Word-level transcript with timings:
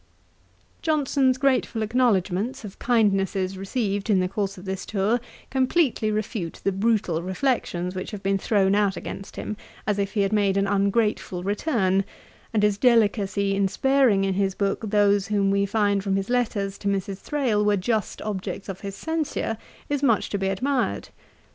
Johnson's 0.81 1.37
grateful 1.37 1.83
acknowledgements 1.83 2.65
of 2.65 2.79
kindnesses 2.79 3.55
received 3.55 4.09
in 4.09 4.19
the 4.19 4.27
course 4.27 4.57
of 4.57 4.65
this 4.65 4.83
tour, 4.83 5.21
completely 5.51 6.09
refute 6.09 6.59
the 6.63 6.71
brutal 6.71 7.21
reflections 7.21 7.93
which 7.93 8.09
have 8.09 8.23
been 8.23 8.39
thrown 8.39 8.73
out 8.73 8.97
against 8.97 9.35
him, 9.35 9.55
as 9.85 9.99
if 9.99 10.13
he 10.13 10.21
had 10.21 10.33
made 10.33 10.57
an 10.57 10.65
ungrateful 10.65 11.43
return; 11.43 12.03
and 12.51 12.63
his 12.63 12.79
delicacy 12.79 13.55
in 13.55 13.67
sparing 13.67 14.23
in 14.23 14.33
his 14.33 14.55
book 14.55 14.89
those 14.89 15.27
who 15.27 15.47
we 15.47 15.67
find 15.67 16.03
from 16.03 16.15
his 16.15 16.31
letters 16.31 16.79
to 16.79 16.87
Mrs. 16.87 17.19
Thrale 17.19 17.63
were 17.63 17.77
just 17.77 18.23
objects 18.23 18.69
of 18.69 18.79
censure, 18.79 19.55
is 19.87 20.01
much 20.01 20.31
to 20.31 20.39
be 20.39 20.47
admired. 20.47 21.09